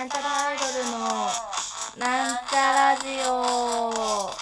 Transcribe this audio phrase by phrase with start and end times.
[0.00, 0.98] なんちゃらアイドルの
[1.98, 4.32] なんちゃラジオ。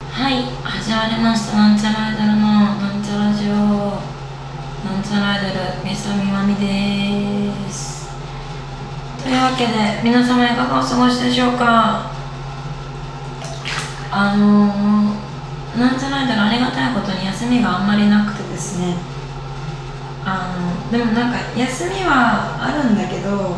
[0.00, 0.32] はい
[0.64, 1.56] 始まりました。
[1.58, 3.52] なんちゃらアイドルのなんちゃラジオ。
[3.52, 8.08] なんちゃらアイドルみさみまみです。
[9.22, 12.07] というわけで皆様いかがお過ごしでしょうか？
[14.18, 18.96] あのー、なんちゃらアイドルありがたいことに休みがあんまりなくてですね。
[20.24, 23.54] あのでもなんか休みはあるんだけど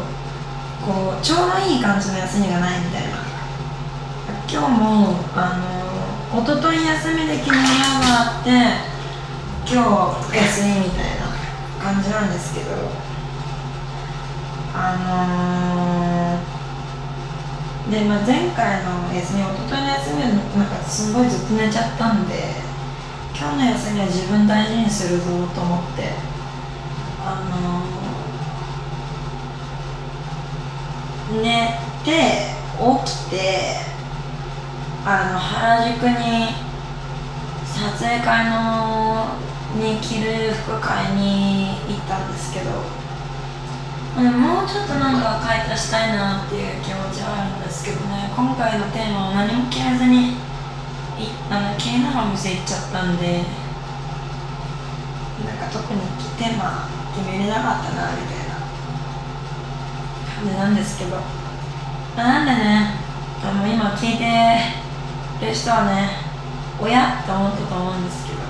[0.84, 3.24] こうちょうどいい感じの休みがないみたいな。
[4.46, 8.50] 今日もあの一昨日休みで昨日があって
[9.64, 9.80] 今
[10.28, 11.24] 日休みみたいな
[11.82, 12.76] 感じなんですけど。
[14.72, 15.89] あのー、
[17.90, 22.54] で、まあ、前回の休み一昨日の休みはなんかすごいずっと寝ちゃったんで
[23.36, 26.12] 今日の休みは自分大事にするぞと思って
[27.20, 33.80] あのー、寝て起きて
[35.04, 36.54] あの原宿に
[37.66, 39.34] 撮影会の
[39.74, 42.99] に着る服買いに行ったんですけど
[44.28, 48.30] もうちょっとなんか買い足したいなっていう気持ちはあるんですけどね。
[48.36, 50.36] 今回のテーマは何も決めずにい
[51.48, 53.44] あの気になるお店行っちゃったんで。
[55.40, 56.00] なんか特に
[56.36, 58.60] テーマ決めれなかったなみたいな。
[60.36, 61.16] 感じなんですけど。
[62.16, 63.00] なんでね。
[63.42, 64.24] あの今聞いて
[65.46, 66.10] る人はね
[66.78, 68.40] 親って思ったと思うんですけど。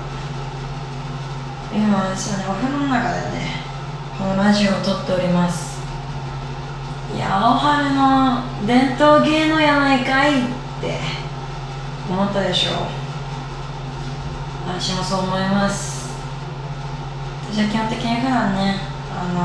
[1.73, 3.60] 今私はねお風呂の中でね。
[4.21, 5.81] ラジオを撮っております。
[7.15, 10.43] いや青春の伝統芸能やないかいっ
[10.79, 10.99] て
[12.07, 12.73] 思ったでしょう。
[14.67, 16.09] 私もそう思います。
[17.51, 18.79] 私は基本的に普段ね
[19.11, 19.37] あの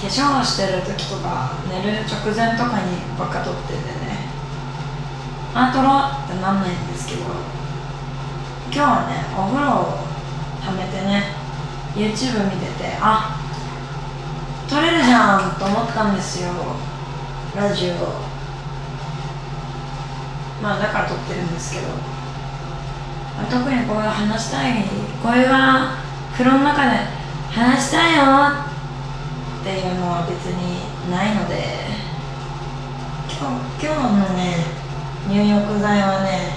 [0.00, 4.28] 化粧をしてる時とか寝る直前とかにばっか撮っててね。
[5.52, 7.22] あ撮ろうってなんないんですけど
[8.72, 9.98] 今日はねお風呂を
[10.64, 11.34] ためてね
[11.94, 13.40] YouTube 見ててあ
[14.68, 16.50] 撮れるじゃんと思ったんですよ。
[17.56, 17.94] ラジオ。
[20.62, 21.88] まあだから撮ってるんですけど、
[23.36, 24.84] ま、特にこういう話したい
[25.22, 25.48] こういう
[26.32, 26.96] 風呂の中で
[27.50, 28.22] 話したいよ
[29.60, 31.94] っていうのは別にないので。
[33.36, 34.54] 今日今日のね
[35.28, 36.54] 入浴剤はね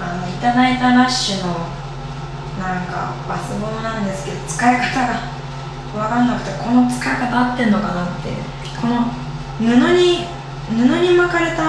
[0.00, 1.54] あのいただいたラッシュの
[2.58, 5.39] なんかバスボムなんですけど使い方が
[5.92, 8.60] 分かんなくてこの使い方合ってんのかなって。
[8.80, 9.12] この
[9.58, 10.24] 布に
[10.70, 11.62] 布に巻かれた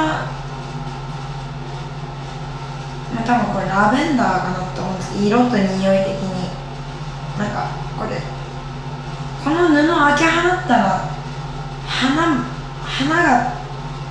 [3.13, 5.17] まあ、多分これラベンダーかなって思うんです。
[5.27, 6.49] 色と匂い的に。
[7.37, 7.67] なんか
[7.97, 8.21] これ
[9.43, 11.09] この布を開け放ったら
[11.85, 12.45] 花
[12.81, 13.53] 花が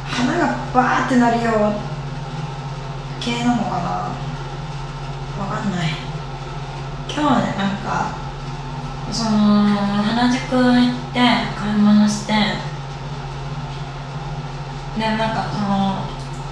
[0.05, 1.55] 花がバーってなるよう
[3.23, 4.11] 系なのかな。
[5.43, 5.89] わかんない。
[7.09, 8.15] 今日はねなんか
[9.13, 9.65] その
[10.03, 11.19] 原宿行って
[11.59, 12.33] 買い物して
[14.99, 16.05] でなんかその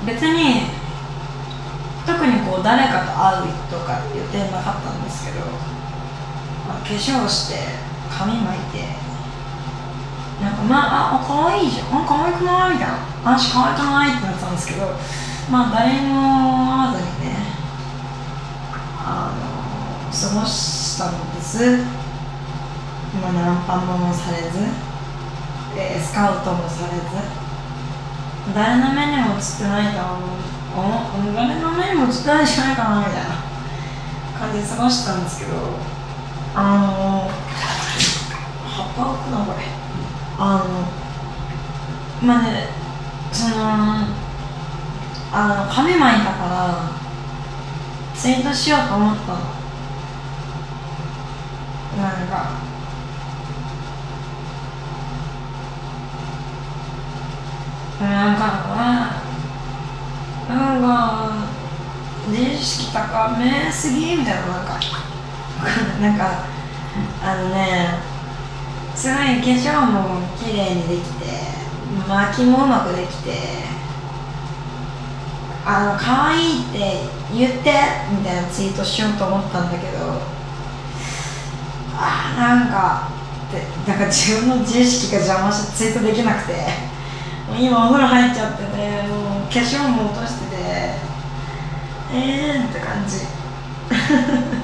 [0.05, 0.79] 別に
[2.07, 5.47] 特にこう誰かと会うとか予定なかったんですけど、
[6.67, 7.57] まあ、化粧して
[8.11, 8.89] 髪巻いて
[10.43, 11.87] なんかまああ可愛いじゃん。
[12.03, 12.95] あ可愛くないみたいな。
[13.25, 14.87] あ私可愛くないってなったんですけど
[15.51, 16.15] まあ誰も
[16.85, 17.37] 会わずにね
[19.05, 21.98] あの過ごしたのです。
[23.23, 24.59] まあナンパもされず、
[25.77, 27.05] えー、スカウトもされず
[28.55, 31.35] 誰の目にも映ってないと思う。
[31.35, 33.49] 誰の目にも映ってないんじゃないかなみたいな。
[34.39, 35.53] 感じで過ごしてたんですけど
[36.55, 37.29] あの
[38.69, 39.67] 葉っぱ置くなこれ。
[40.39, 40.65] あ
[42.23, 42.69] のまあね
[43.33, 43.57] その
[45.33, 46.93] あの髪巻いたから
[48.15, 49.39] ツイートしようと思ったの。
[51.99, 52.68] なんか
[58.01, 59.29] なんか
[60.49, 61.49] なんか
[62.29, 64.81] 自意識高めすぎみたいななんか
[66.01, 66.45] なんか
[67.23, 67.99] あのね
[68.95, 71.25] すごい化粧も綺麗にできて
[72.09, 73.33] 巻きもうまくできて
[75.65, 76.79] あの可愛いって
[77.35, 77.73] 言って
[78.11, 79.99] みたいなツイートしようと思ったんだけど
[81.95, 83.09] あなんか
[83.49, 86.88] ってなんか自分の自意識が邪魔してツイートできなくて。
[87.61, 90.57] 今お風呂入っちゃっててもう化粧も落としてて
[92.15, 93.27] えーって感じ。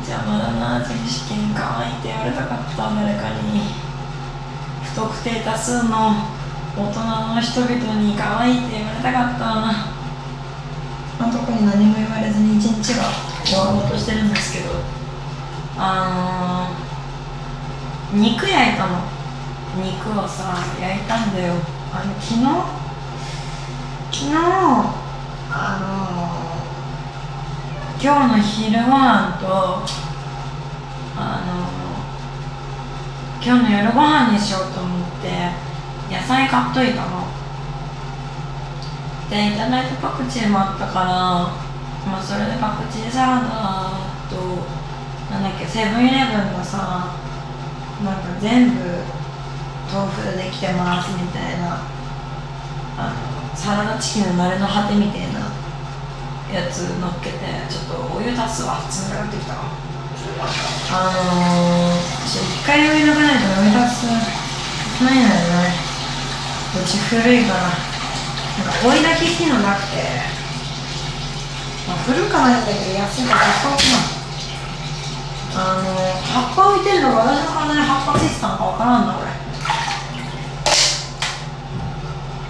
[0.00, 3.90] 邪魔だな自意識に可愛いって言われたかった誰かに。
[4.90, 6.14] 不特定多数の
[6.76, 7.00] 大人
[7.34, 9.70] の人々に可愛いいって言われたかった、ま
[11.20, 13.04] あ、特に何も言われずに一日が
[13.44, 14.70] 終わろうとしてるんですけど
[15.78, 16.68] あ
[18.12, 19.19] のー、肉焼いたの。
[19.76, 21.54] 肉をさ焼いたんだよ。
[21.92, 22.40] あの昨日？
[24.12, 24.36] 昨日
[25.52, 25.86] あの、
[28.02, 29.46] 今日の昼ご飯と
[31.16, 31.50] あの、
[33.42, 35.50] 今日の夜ご飯にしようと思って
[36.14, 37.26] 野菜買っといたの。
[39.30, 41.06] でいただいたパクチーもあったから
[42.04, 43.92] まあそれでパクチーサラダ
[44.28, 44.36] と
[45.30, 47.14] なんだっけセブンイレブンのさ
[48.04, 48.80] なんか全部
[49.92, 51.82] 豆腐でできてますみたいな
[52.96, 55.40] あのサラダチキンの慣れの果てみたいな
[56.50, 57.38] やつ乗っけて
[57.68, 58.78] ちょっとお湯足すわ。
[58.78, 59.60] 冷たくなってきたわ
[60.90, 64.06] あのー、一回お湯なくないとお湯足す。
[65.02, 65.74] ないのよね
[66.76, 67.62] うち古いから。
[67.62, 69.96] なんか追い炊き機能なくて。
[71.88, 73.98] まあ古くはないんだけど安いから葉っぱ置くな。
[75.52, 79.29] あのー、葉っぱ置いてるのが私の体に葉っぱついてたのかわからんな俺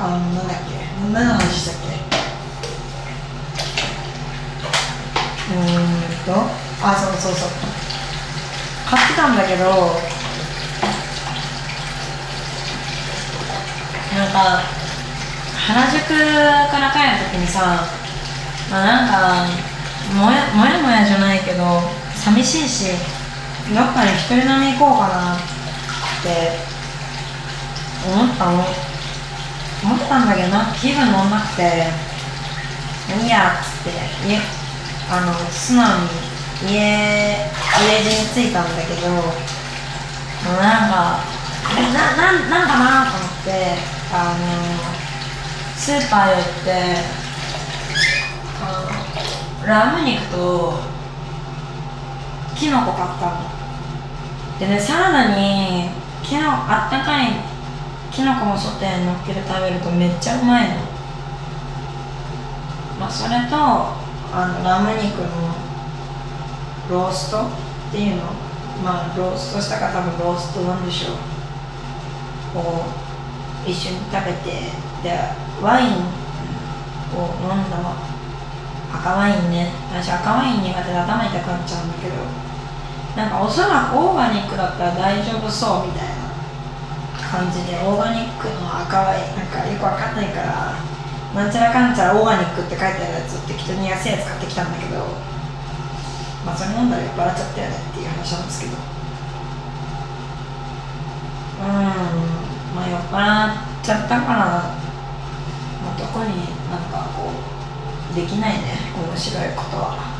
[0.02, 0.70] あのなんだっけ？
[1.12, 1.88] 何の話したっけ？
[5.54, 5.62] うーん
[6.24, 6.32] と
[6.82, 7.50] あそうそうそう。
[8.88, 9.70] 買ってたんだけどな
[14.28, 14.62] んか
[15.66, 16.14] 原宿か
[16.80, 17.84] ら帰る時にさ
[18.70, 19.12] まあなんか
[20.14, 21.82] もやもやもやじゃないけど
[22.16, 22.86] 寂しいし
[23.74, 25.38] どっかに一人飲み行こうかなっ
[26.22, 26.58] て
[28.12, 28.64] 思ったの。
[29.82, 31.62] 思ったんだけどなんか気分乗んなくて
[33.22, 34.38] いいやっつって家
[35.10, 36.00] あの素直
[36.64, 39.22] に家家路に着いたんだけども
[40.58, 41.20] うなんか
[41.92, 43.48] なななんかなと思って
[44.12, 44.40] あの
[45.76, 46.68] スーパー寄って
[49.66, 50.74] ラム肉と
[52.56, 53.60] キノコ買ったの。
[54.58, 55.88] でねサラダに
[56.22, 57.49] キノあったかい
[58.10, 60.74] きのこもソテーのっけて食べるとめっちゃうまいの。
[62.98, 65.54] まあそれとあのラム肉の
[66.90, 67.50] ローストっ
[67.92, 68.22] ていうの。
[68.84, 71.12] まあローストしたか多分ローストなんでしょ
[72.54, 72.58] う。
[72.58, 72.84] を
[73.66, 74.72] 一緒に食べて
[75.02, 75.18] で
[75.62, 77.76] ワインを飲んだ
[78.92, 79.70] 赤ワインね。
[79.92, 82.14] 私赤ワイン苦手で頭痛くなっちゃうんだけど。
[83.16, 86.19] なんかおそらくオーガニックだったら大丈夫そうみたいな。
[87.30, 90.74] 感じでオーガニックの赤ワインなんかよくわかんないから
[91.30, 94.98] なんちゃらかんちゃらオーガニックって書いてあるやつを適当に安いやつ買ってきたんだけど
[96.44, 98.72] まあそれ飲んだら酔っ払っちゃったよねっていう話なんですけど。
[101.60, 101.66] うん
[102.74, 104.74] まあ酔っ払っちゃったから、ま
[105.92, 107.30] あ、特になんかこ
[108.10, 110.10] うできないね面白いことは。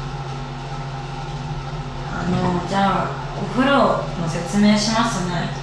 [2.12, 3.11] あのじゃあ
[3.41, 5.60] お風呂の説明しますね。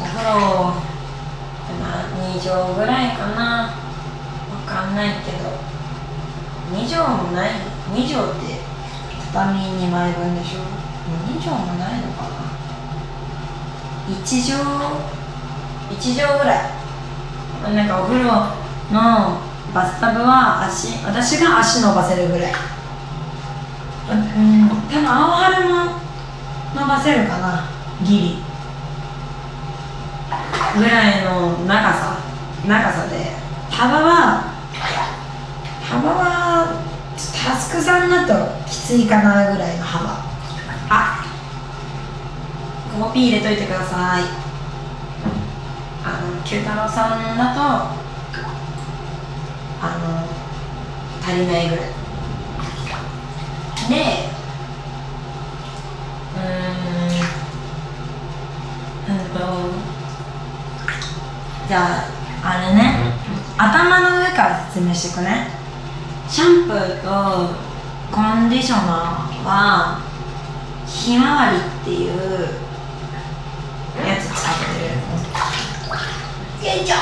[0.00, 0.30] お風呂
[2.34, 3.40] 2畳ぐらいかな。
[3.70, 3.72] わ
[4.66, 5.38] かんないけど。
[6.72, 7.50] 2畳もない
[7.94, 8.60] ？2畳って
[9.32, 10.60] 畳2枚分でしょ
[11.28, 12.28] ？2畳もないのかな
[14.08, 14.64] ？1畳
[15.90, 17.74] ？1畳ぐらい。
[17.74, 18.24] なんかお風呂
[18.92, 19.40] の
[19.72, 22.52] バスタブは足私が足伸ばせるぐらい。
[24.10, 24.68] うん。
[24.68, 25.74] 多分青春も
[26.74, 27.64] 伸ばせるかな？
[28.02, 28.43] ギリ
[30.76, 32.18] ぐらいの長さ
[32.66, 33.32] 長さで
[33.70, 34.54] 幅は
[35.82, 36.82] 幅は
[37.16, 38.34] タスクさんだと
[38.66, 40.24] きついかなぐらいの幅。
[40.88, 41.24] あ
[42.98, 44.22] コピー入れといてください。
[46.04, 47.60] あの九太郎さんだと
[49.80, 50.26] あの
[51.26, 51.86] 足りないぐらい。
[53.88, 53.94] で
[56.36, 56.42] うー
[59.12, 59.38] んうんと
[61.66, 62.04] じゃ
[62.42, 63.14] ああれね
[63.56, 65.48] 頭の上から説明してくね。
[66.28, 67.54] シャンプーと
[68.10, 70.00] コンディショナーは
[70.86, 72.12] ひまわりっていう
[74.06, 74.84] やつ使って
[76.64, 76.68] る。
[76.68, 76.94] よいしょ。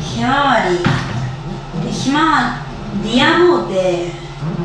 [0.00, 0.78] ひまわり。
[1.84, 2.66] でひまわ
[3.02, 4.10] ディアボーテ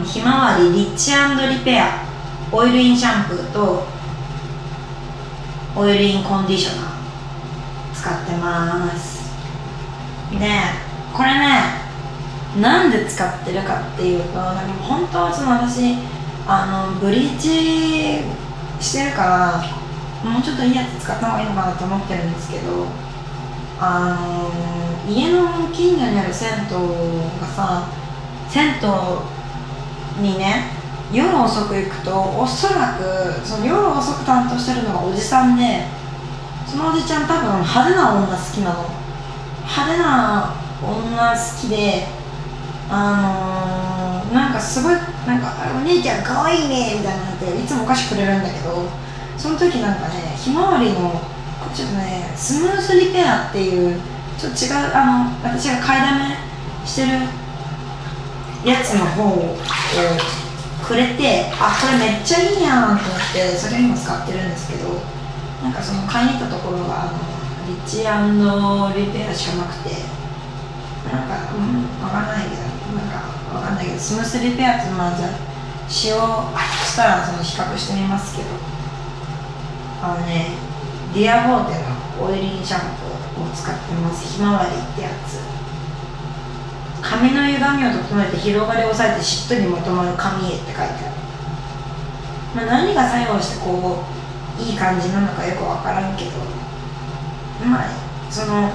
[0.03, 1.11] ひまわりリッチ
[1.47, 2.03] リペア。
[2.51, 3.92] オイルインシャンプーと
[5.75, 6.93] オイルインコンディショナー
[7.93, 9.23] 使ってます。
[10.31, 10.39] で
[11.13, 11.83] これね
[12.59, 15.95] なんで使ってるかっていうとなんか本当はその私
[16.47, 18.23] あのブリーチ
[18.79, 19.23] してるか
[20.23, 22.85] らもうちょっといいやつ使った方がいいのかなと思ってるんですけど
[23.79, 24.15] あ
[25.07, 26.77] の家の近所にある銭湯
[27.41, 27.87] がさ
[28.49, 28.75] 銭
[30.21, 30.82] 湯にね
[31.13, 35.85] 夜遅く行くとおそらくその夜遅く担当してるのがおじさんで
[36.67, 39.03] そのおじちゃん多分派手な女好きなの。
[39.63, 42.07] 派手な女好きで
[42.89, 48.89] あのー、なんかすごいなんか「お姉ちゃんかわいいね」みたいなっていつもお菓子くれるんだけど
[49.37, 51.21] その時なんかねひまわりの
[51.73, 53.99] ちょっとねスムースリペアっていう
[54.37, 56.35] ちょっと違うあの私が買いだめ
[56.85, 57.11] してる
[58.65, 59.55] やつの方を
[60.83, 64.89] くれてあこれめっちゃいいやんと思ってそれ今使ってるんですけど
[65.63, 67.17] なんかその買いに行ったところがあの
[67.67, 69.95] リッチリペアしかなくて
[71.07, 72.61] なんかうんわかんないけど
[72.99, 73.23] なんか
[73.55, 75.29] わかんないけどスムースリペアってまあじゃあ
[75.87, 78.73] 使用したらその比較してみますけど。
[80.03, 80.51] あのね
[81.15, 84.35] ディアボーテのオイリーシャンプーを使ってます。
[84.35, 85.39] ひまわりってやつ。
[87.13, 90.95] 髪の歪みを整えて広がりを抑えてしっとりまとまる髪へって書いてある、
[92.55, 94.03] まあ、何が作用してこ
[94.59, 96.31] ういい感じなのかよくわからんけど。
[97.65, 97.85] まあ
[98.29, 98.71] その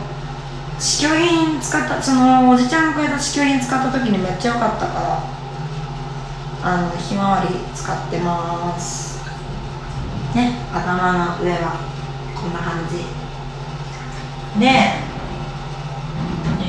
[0.78, 5.22] 試供品使ったそのおじちゃんがくれた試供品使った時にめっちゃ良かったから
[6.62, 9.18] あのひまわり使ってます。
[10.34, 11.80] ね頭の上は
[12.34, 12.98] こんな感じ。
[14.60, 15.00] で、え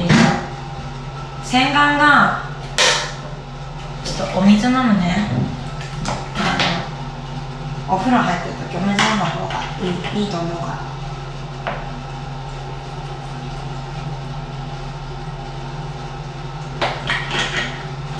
[0.07, 0.09] ー、
[1.49, 2.43] 洗顔が
[4.05, 5.31] ちょっとお水飲むね。
[6.37, 10.77] あのお風呂入ってる時お水飲む方がいいいいと思うから。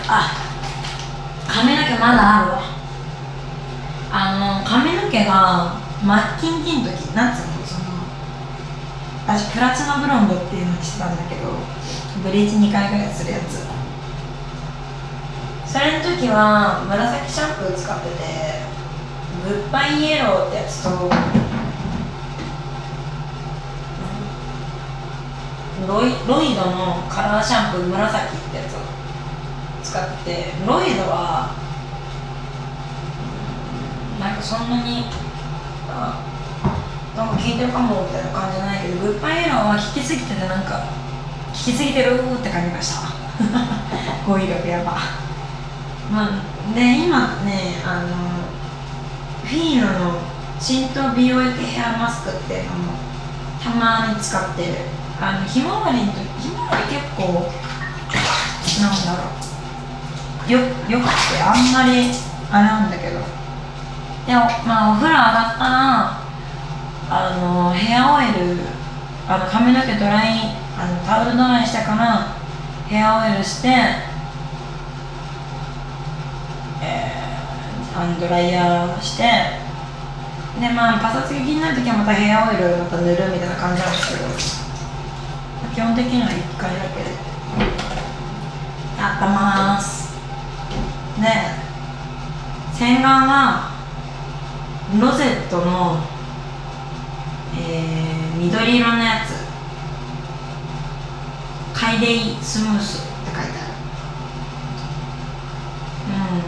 [0.07, 0.31] あ
[1.47, 2.61] 髪の毛まだあるわ。
[4.11, 7.85] あの髪の毛がマッキンキンの時なんつうのその
[9.27, 11.53] 私プラチナブロンドっていうのにしてたんだけど
[12.23, 13.79] ブリーチ2回ぐらいするやつ。
[15.69, 18.09] それの時は紫シャンプー使ってて
[19.45, 20.89] グッバイイエローってやつと
[25.87, 28.79] ロイロイドのカラーシャンプー紫ってやつを
[29.83, 31.53] 使ってロイドは
[34.19, 35.05] なんかそんなに
[35.87, 36.25] あ
[37.15, 40.98] なんか効いてるかもみたいな感じじゃないけどグッバイエローは効きすぎててなんか
[41.59, 43.09] 効きすぎてるって感じがした。
[44.25, 44.93] 語彙力やば
[46.11, 48.07] まあで今ねあの
[49.43, 50.17] フィーノの
[50.59, 52.93] 浸透美容液ヘアマスクっていうのも
[53.61, 54.75] たまに使ってる。
[55.21, 57.51] あのひまわりのひまわり結構
[58.81, 59.29] なんだろ
[60.47, 60.51] う。
[60.51, 62.09] よよくてあんまり
[62.51, 63.19] あれなんだけど。
[64.25, 64.33] で
[64.65, 66.17] まあお風呂上がったら
[67.09, 68.59] あのヘアオイル
[69.27, 72.37] あの髪の毛ドライあのタオルドライしてから
[72.87, 73.67] ヘアオイルして
[76.81, 79.23] えー、あのドライヤーして
[80.61, 87.09] でまあパサつき気になる時はまたヘアオイルまた塗るみたいな感じなんですけど基本的には1回だけで
[88.97, 90.17] やってます。
[91.19, 91.27] で
[92.73, 93.71] 洗顔は
[94.99, 95.99] ロゼットの、
[97.59, 99.28] えー、緑色のやつ
[101.93, 103.73] イデイスムースって書いてある。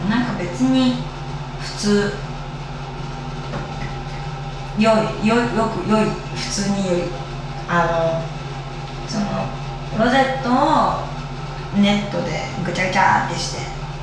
[0.04, 0.96] うんなんか別に
[1.60, 2.12] 普通
[4.78, 7.02] 良いよよく良い普通に良い
[7.68, 9.26] あのその
[10.04, 11.12] ロゼットを
[11.80, 13.60] ネットでぐちゃぐちゃってして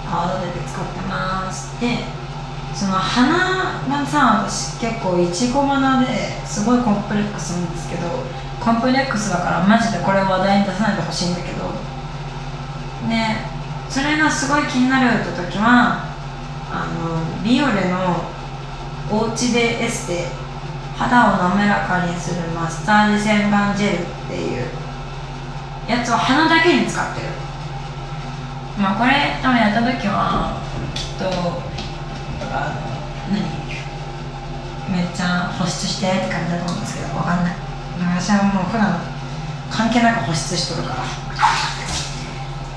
[0.07, 2.18] 泡立てて使ってますで
[2.79, 6.07] その鼻がさ私結構いちご鼻で
[6.45, 8.07] すごいコンプレックスなんですけど
[8.63, 11.67] コンプレックスだからマジでこれ話題に出さないでほしいんだけど。
[13.09, 13.15] で
[13.89, 16.05] それがすごい気になるって時は
[16.71, 18.23] あのビオレの
[19.11, 20.27] おうちでエステ
[20.95, 24.67] 肌を滑らかにするマッサージ洗顔ジェルっていう
[25.85, 27.27] やつを鼻だけに使ってる。
[28.77, 30.61] まあこれ多分やった時は
[30.95, 31.68] きっと
[32.51, 33.45] あの何？
[34.89, 37.55] めっちゃ保湿してって感じだと思うんですけどわかんない。
[38.17, 38.99] 私はもう普段
[39.69, 41.03] 関係なく保湿しとるから。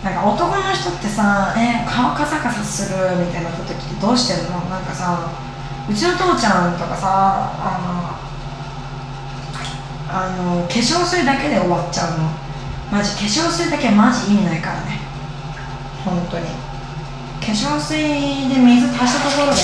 [0.02, 4.58] なんか男の人ってさ、え顔カサカサするみたいな時ってどうしてるの？
[4.68, 5.30] なんかさ
[5.88, 8.20] うちの父ちゃんとかさあの
[10.14, 12.28] あの化粧水だけで終わっちゃうの。
[12.90, 15.00] マジ化粧水だけマジ意味ないからね。
[16.04, 16.44] 本当に。
[17.42, 19.58] 化粧水で水足したところで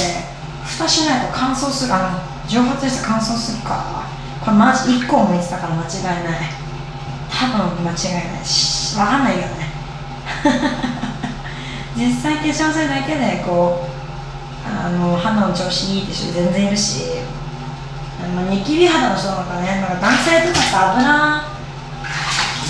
[0.67, 4.09] 蓋しないと乾燥するあの蒸発して乾燥するから
[4.45, 6.41] これマジ1個も見てたから間違いない。
[7.31, 8.45] 多分間違いない。
[8.45, 9.69] し分かんないけどね。
[11.97, 17.05] 実際化粧水だけでこうあの肌の調子いいって人全然いるし
[18.35, 19.81] まあ、ニキビ肌の人なんかね。
[19.81, 21.45] なんか男性とかさ油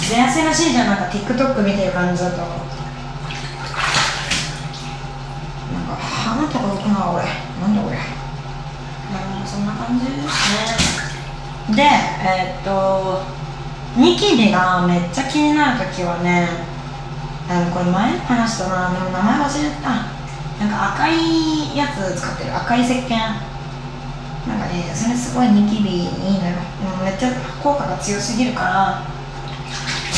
[0.08, 0.86] 出やすいらしいじゃん。
[0.88, 2.77] なんか TikTok 見てる感じだと。
[5.88, 7.24] なんか鼻とか浮くな俺。
[7.24, 11.74] なんだこれまあそんな感じですね。
[11.74, 13.22] でえーっと
[13.96, 16.46] ニキビがめっちゃ気になるときはね
[17.48, 19.88] あのこれ前に話したなでも名前忘れた。
[20.58, 22.56] なんか赤いやつ使ってる。
[22.56, 23.16] 赤い石鹸。
[24.46, 26.56] なんかねそれすごいニキビにいいのよ。
[27.02, 27.30] めっちゃ
[27.62, 29.02] 効果が強すぎるから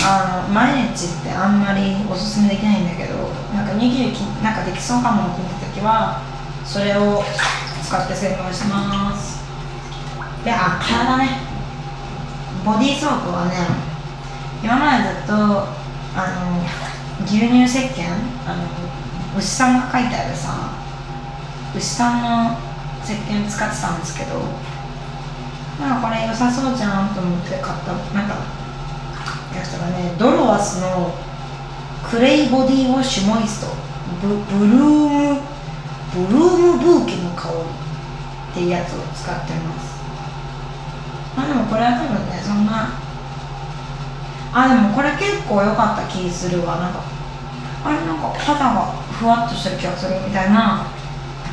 [0.02, 3.16] あの毎日ってあんまりおすすめできないんだけど
[3.54, 6.22] なんかニキビきなんかできそうかもって思った時は
[6.64, 7.22] それを
[7.84, 9.40] 使って成功します。
[10.44, 11.50] であ体ね。
[12.64, 13.56] ボディーソープはね
[14.62, 16.62] 今までずっとあの
[17.24, 18.12] 牛乳石鹸
[18.46, 18.64] あの
[19.38, 20.70] 牛さんが書いてあるさ
[21.74, 22.58] 牛さんの
[23.02, 24.40] 石鹸使ってたんですけど
[25.80, 27.92] なんかこれ良さそうじゃんと思って買った。
[28.14, 28.59] なんか
[29.54, 31.14] やつがねドロワスの
[32.08, 33.66] クレイボディウォッシュモイスト。
[34.20, 34.78] ブブルー
[35.36, 35.40] ム
[36.12, 37.54] ブルームブーケの香り
[38.50, 40.00] っていうやつを使ってます。
[41.36, 42.90] まあでもこれは多分ねそんな
[44.52, 46.76] あでもこれ結構良かった気するわ。
[46.78, 47.02] なんか
[47.84, 50.86] あれなんか肌がふわっとしてる気がするみたいな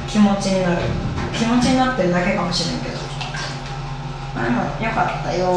[0.07, 0.81] 気持ちになる。
[1.33, 2.97] 気持ちになってるだけかもしれんけど。
[4.33, 5.55] まあでも良かったよ。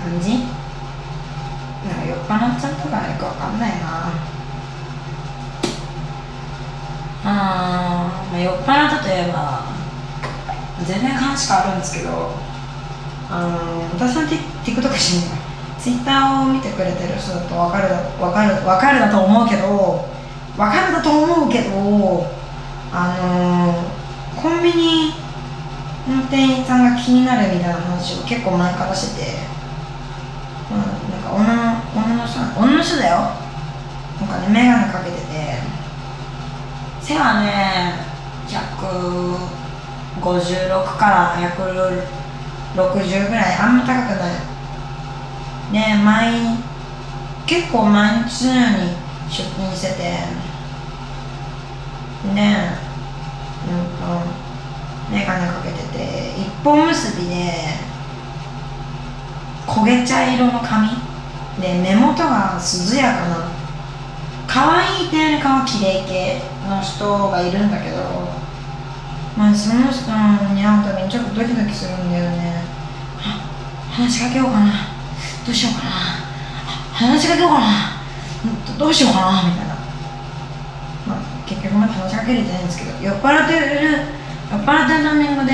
[0.00, 0.38] 感じ？
[1.86, 4.12] なんか酔っ払っちゃったからよくわかんないな。
[7.22, 9.64] あー、まあ、酔っ払ったといえば
[10.86, 12.32] 全然話変わるんですけど
[13.28, 15.30] あの私の TikTok しん
[15.78, 20.08] Twitter を見てくれてる人だと分かる分かる分かるだと思うけど
[20.56, 22.26] 分かるだと思うけど
[22.92, 25.12] あのコンビニ
[26.08, 29.36] の店員さんが気になるみたいな話を結構前からしてて、
[31.32, 33.16] 女の女の人女の人だよ。
[34.20, 35.22] なんかね眼鏡かけてて。
[37.00, 37.94] 背はね
[38.48, 43.56] 156から160ぐらい。
[43.56, 44.32] あんま高くない。
[45.72, 46.58] で毎
[47.46, 48.96] 結構毎日のように
[49.28, 50.00] 出勤してて。
[52.34, 52.40] で
[53.66, 54.00] うんと
[55.10, 55.98] 眼鏡かけてて。
[56.40, 57.34] 一本結びで
[59.66, 61.09] 焦げ茶色の髪。
[61.60, 63.48] で目元が涼やかな
[64.46, 67.96] 可愛いっていうよりかは綺麗系の人がいるんだけど
[69.36, 70.10] まあその人
[70.54, 72.64] に会うたびにちょっとドキドキするんだよね。
[73.90, 74.72] 話しかけようかな。
[75.46, 75.90] どうしようかな。
[76.92, 77.66] 話しかけようかな。
[78.78, 79.42] どうしようかな。
[79.48, 79.74] みたいな。
[81.06, 83.60] まあ結局まだ話しかけれてないんですけど酔っ払ってる
[84.50, 85.52] 酔っ払ってるタイミングで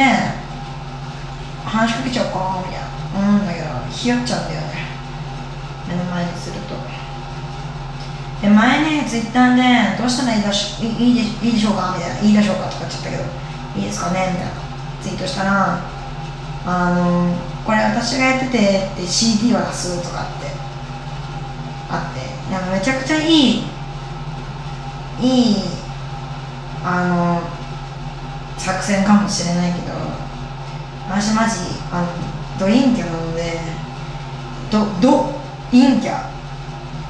[1.64, 2.86] 話しかけちゃおうかみたいな。
[3.16, 4.60] 思うんだけどひよっちゃうんだよ
[5.88, 6.74] 目の前にすると。
[8.42, 11.94] で前ねツイッターでどうしたらいいだしいいいでいいでしょうか？
[11.96, 13.22] みたいないいでしょうかとか言っちゃったけど
[13.76, 14.28] いいですかね？
[14.32, 14.52] みたいな
[15.02, 15.80] ツイートしたら
[16.66, 18.58] あのこれ私がやってて
[18.92, 20.50] って CD を出すとかって
[21.88, 23.64] あってなんかめちゃくちゃいい
[25.20, 25.56] いい
[26.84, 27.40] あの
[28.58, 29.94] 作戦かもしれないけど
[31.08, 32.08] 私マジあの
[32.58, 33.60] ド陰キャなので
[34.70, 35.35] ドド
[35.70, 36.30] 陰キャ。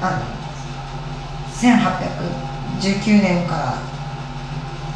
[0.01, 0.19] あの
[1.53, 3.77] 1819年から。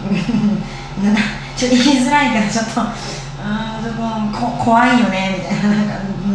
[1.56, 2.80] ちょっと言いづらいけどちょっと。
[3.42, 4.02] あーちょっと
[4.36, 5.76] こ怖いよねみたいな。
[5.76, 5.84] なん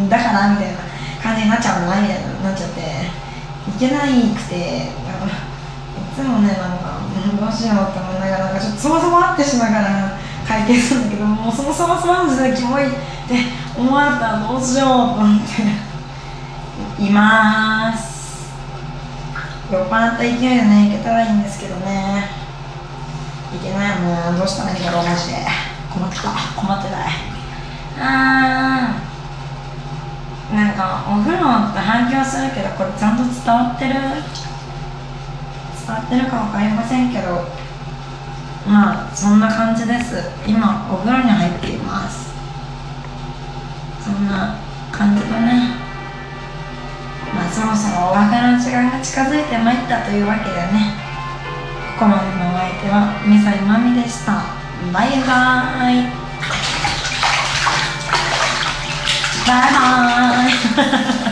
[0.09, 0.77] かだからみたいな
[1.21, 2.34] 感じになっちゃうなみたいな。
[2.45, 7.01] なっちゃっていけないくてなんかいつもねなんか
[7.41, 12.95] どうしようって思いながらなんかちょっとそわそわってしながら会見するんだけどもうそのそわそわの時代キモいって
[13.75, 15.39] 思われたらどうしようと思っ
[16.97, 18.53] ています。
[19.71, 22.29] 酔っ払った勢いでねいけたらいいんですけどね。
[23.53, 25.37] いけないもんどうしたらいいんだろうマジで。
[25.91, 26.29] 困ってた。
[26.55, 27.11] 困ってない。
[27.99, 29.04] あー。
[30.53, 33.93] なんかお風呂って反響するけどこれちゃんと伝わってる？
[33.93, 34.01] 伝
[35.87, 37.47] わってるか分かりませんけど
[38.67, 40.29] まあそんな感じです。
[40.47, 42.33] 今お風呂に入っています。
[44.03, 44.57] そんな
[44.91, 45.77] 感じだね。
[47.33, 50.93] まあそろそろお別れの時間が近づいてまいったというわけでね。
[51.97, 54.43] ここまでのお相手はミサイマミでした。
[54.93, 56.24] バイバーイ。
[59.47, 61.24] バイバーイ